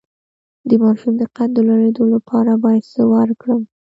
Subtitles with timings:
[0.69, 3.61] د ماشوم د قد د لوړیدو لپاره باید څه ورکړم؟